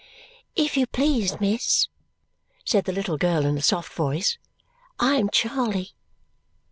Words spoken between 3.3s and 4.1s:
in a soft